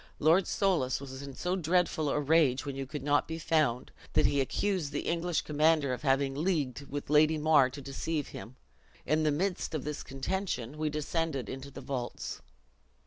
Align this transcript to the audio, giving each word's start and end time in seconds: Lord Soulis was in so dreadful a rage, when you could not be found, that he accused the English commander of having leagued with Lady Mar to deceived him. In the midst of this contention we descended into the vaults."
Lord 0.17 0.47
Soulis 0.47 0.99
was 0.99 1.21
in 1.21 1.35
so 1.35 1.55
dreadful 1.55 2.09
a 2.09 2.19
rage, 2.19 2.65
when 2.65 2.75
you 2.75 2.87
could 2.87 3.03
not 3.03 3.27
be 3.27 3.37
found, 3.37 3.91
that 4.13 4.25
he 4.25 4.41
accused 4.41 4.91
the 4.91 5.01
English 5.01 5.41
commander 5.43 5.93
of 5.93 6.01
having 6.01 6.33
leagued 6.33 6.87
with 6.89 7.11
Lady 7.11 7.37
Mar 7.37 7.69
to 7.69 7.81
deceived 7.81 8.29
him. 8.29 8.55
In 9.05 9.21
the 9.21 9.29
midst 9.31 9.75
of 9.75 9.83
this 9.83 10.01
contention 10.01 10.79
we 10.79 10.89
descended 10.89 11.47
into 11.47 11.69
the 11.69 11.81
vaults." 11.81 12.41